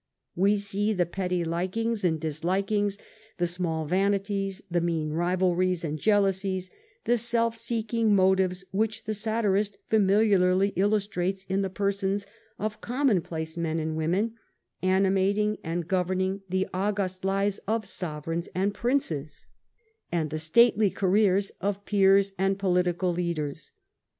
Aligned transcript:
We 0.35 0.57
see 0.57 0.93
the 0.93 1.05
petty 1.05 1.43
likings 1.43 2.03
and 2.03 2.19
dislikings, 2.19 2.97
the 3.37 3.45
small 3.45 3.85
vanities, 3.85 4.59
the 4.67 4.81
mean 4.81 5.11
rivalries 5.13 5.83
and 5.83 5.99
jealousies, 5.99 6.71
the 7.05 7.17
self 7.17 7.55
seeking 7.55 8.15
motives 8.15 8.65
which 8.71 9.03
the 9.03 9.13
satirist 9.13 9.77
familiarly 9.91 10.69
illustrates 10.69 11.43
in 11.47 11.61
the 11.61 11.69
persons 11.69 12.25
of 12.57 12.81
commonplace 12.81 13.55
men 13.55 13.77
and 13.77 13.95
women, 13.95 14.33
animating 14.81 15.57
and 15.63 15.87
govern 15.87 16.19
ing 16.21 16.41
the 16.49 16.67
august 16.73 17.23
lives 17.23 17.59
of 17.67 17.85
sovereigns 17.85 18.49
and 18.55 18.73
princes 18.73 19.45
and 20.11 20.31
the 20.31 20.39
stately 20.39 20.89
careers 20.89 21.51
of 21.61 21.85
peers 21.85 22.31
and 22.39 22.57
political 22.57 23.13
leaders. 23.13 23.71